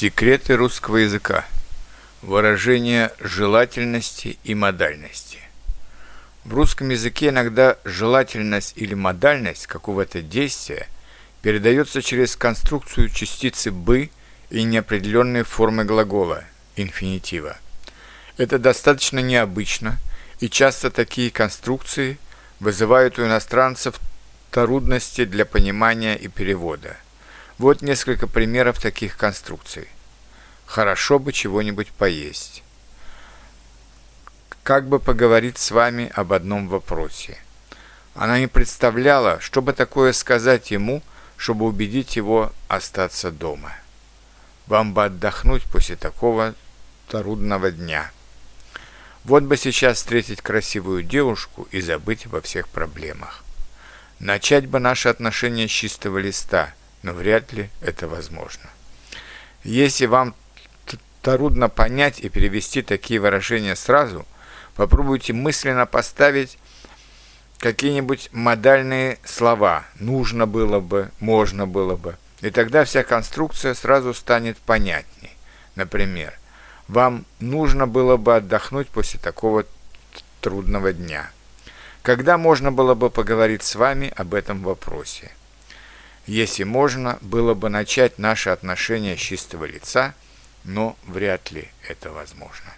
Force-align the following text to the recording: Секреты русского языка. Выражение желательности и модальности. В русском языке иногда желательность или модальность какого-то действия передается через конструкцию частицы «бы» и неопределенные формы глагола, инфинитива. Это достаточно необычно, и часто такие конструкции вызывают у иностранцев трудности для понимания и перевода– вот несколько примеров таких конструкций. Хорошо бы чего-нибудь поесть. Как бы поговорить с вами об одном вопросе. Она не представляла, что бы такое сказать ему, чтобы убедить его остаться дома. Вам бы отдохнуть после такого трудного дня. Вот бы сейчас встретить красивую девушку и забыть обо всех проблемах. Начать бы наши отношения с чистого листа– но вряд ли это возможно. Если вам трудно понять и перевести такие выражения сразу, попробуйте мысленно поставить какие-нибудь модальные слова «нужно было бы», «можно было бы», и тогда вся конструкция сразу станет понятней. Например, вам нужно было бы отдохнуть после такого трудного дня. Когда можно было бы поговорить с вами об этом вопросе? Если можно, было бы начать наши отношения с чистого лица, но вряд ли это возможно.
Секреты 0.00 0.54
русского 0.54 0.98
языка. 0.98 1.44
Выражение 2.22 3.10
желательности 3.18 4.38
и 4.44 4.54
модальности. 4.54 5.40
В 6.44 6.54
русском 6.54 6.90
языке 6.90 7.30
иногда 7.30 7.78
желательность 7.82 8.74
или 8.76 8.94
модальность 8.94 9.66
какого-то 9.66 10.22
действия 10.22 10.86
передается 11.42 12.00
через 12.00 12.36
конструкцию 12.36 13.08
частицы 13.08 13.72
«бы» 13.72 14.10
и 14.50 14.62
неопределенные 14.62 15.42
формы 15.42 15.84
глагола, 15.84 16.44
инфинитива. 16.76 17.58
Это 18.36 18.60
достаточно 18.60 19.18
необычно, 19.18 19.98
и 20.38 20.48
часто 20.48 20.92
такие 20.92 21.32
конструкции 21.32 22.18
вызывают 22.60 23.18
у 23.18 23.26
иностранцев 23.26 23.98
трудности 24.52 25.24
для 25.24 25.44
понимания 25.44 26.14
и 26.14 26.28
перевода– 26.28 26.96
вот 27.58 27.82
несколько 27.82 28.28
примеров 28.28 28.80
таких 28.80 29.16
конструкций. 29.16 29.88
Хорошо 30.64 31.18
бы 31.18 31.32
чего-нибудь 31.32 31.88
поесть. 31.88 32.62
Как 34.62 34.88
бы 34.88 35.00
поговорить 35.00 35.58
с 35.58 35.70
вами 35.70 36.10
об 36.14 36.32
одном 36.32 36.68
вопросе. 36.68 37.38
Она 38.14 38.38
не 38.38 38.46
представляла, 38.46 39.40
что 39.40 39.60
бы 39.60 39.72
такое 39.72 40.12
сказать 40.12 40.70
ему, 40.70 41.02
чтобы 41.36 41.64
убедить 41.64 42.16
его 42.16 42.52
остаться 42.68 43.30
дома. 43.30 43.72
Вам 44.66 44.92
бы 44.92 45.04
отдохнуть 45.04 45.64
после 45.64 45.96
такого 45.96 46.54
трудного 47.08 47.70
дня. 47.70 48.10
Вот 49.24 49.42
бы 49.44 49.56
сейчас 49.56 49.98
встретить 49.98 50.42
красивую 50.42 51.02
девушку 51.02 51.66
и 51.70 51.80
забыть 51.80 52.26
обо 52.26 52.40
всех 52.40 52.68
проблемах. 52.68 53.42
Начать 54.20 54.66
бы 54.66 54.78
наши 54.78 55.08
отношения 55.08 55.66
с 55.66 55.72
чистого 55.72 56.18
листа– 56.18 56.72
но 57.02 57.12
вряд 57.12 57.52
ли 57.52 57.70
это 57.80 58.08
возможно. 58.08 58.68
Если 59.64 60.06
вам 60.06 60.34
трудно 61.22 61.68
понять 61.68 62.20
и 62.20 62.28
перевести 62.28 62.82
такие 62.82 63.20
выражения 63.20 63.76
сразу, 63.76 64.26
попробуйте 64.74 65.32
мысленно 65.32 65.86
поставить 65.86 66.58
какие-нибудь 67.58 68.30
модальные 68.32 69.18
слова 69.24 69.84
«нужно 69.98 70.46
было 70.46 70.80
бы», 70.80 71.10
«можно 71.20 71.66
было 71.66 71.96
бы», 71.96 72.16
и 72.40 72.50
тогда 72.50 72.84
вся 72.84 73.02
конструкция 73.02 73.74
сразу 73.74 74.14
станет 74.14 74.56
понятней. 74.58 75.36
Например, 75.74 76.38
вам 76.86 77.24
нужно 77.40 77.86
было 77.86 78.16
бы 78.16 78.36
отдохнуть 78.36 78.88
после 78.88 79.18
такого 79.20 79.64
трудного 80.40 80.92
дня. 80.92 81.30
Когда 82.02 82.38
можно 82.38 82.72
было 82.72 82.94
бы 82.94 83.10
поговорить 83.10 83.62
с 83.62 83.74
вами 83.74 84.12
об 84.16 84.34
этом 84.34 84.62
вопросе? 84.62 85.30
Если 86.28 86.62
можно, 86.62 87.18
было 87.22 87.54
бы 87.54 87.70
начать 87.70 88.18
наши 88.18 88.50
отношения 88.50 89.16
с 89.16 89.20
чистого 89.20 89.64
лица, 89.64 90.14
но 90.62 90.94
вряд 91.06 91.50
ли 91.52 91.68
это 91.88 92.10
возможно. 92.10 92.70